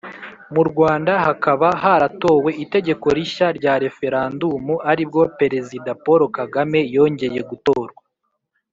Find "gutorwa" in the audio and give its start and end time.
7.49-8.01